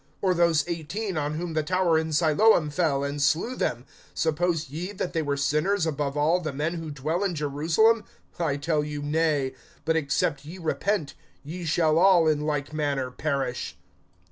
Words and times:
(4)Or 0.23 0.35
those 0.35 0.65
eighteen, 0.67 1.15
on 1.15 1.35
whom 1.35 1.53
the 1.53 1.61
tower 1.61 1.95
in 1.95 2.11
Siloam 2.11 2.71
fell, 2.71 3.03
and 3.03 3.21
slew 3.21 3.55
them, 3.55 3.85
suppose 4.15 4.67
ye 4.67 4.91
that 4.93 5.13
they 5.13 5.21
were 5.21 5.37
sinners 5.37 5.85
above 5.85 6.17
all 6.17 6.39
the 6.39 6.51
men 6.51 6.73
who 6.73 6.89
dwell 6.89 7.23
in 7.23 7.35
Jerusalem? 7.35 8.03
(5)I 8.35 8.59
tell 8.59 8.83
you, 8.83 9.03
nay; 9.03 9.53
but, 9.85 9.95
except 9.95 10.43
ye 10.43 10.57
repent, 10.57 11.13
ye 11.43 11.65
shall 11.65 11.99
all 11.99 12.27
in 12.27 12.41
like 12.41 12.73
manner 12.73 13.11
perish. 13.11 13.77